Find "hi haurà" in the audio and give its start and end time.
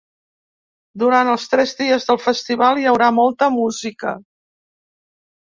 2.85-3.11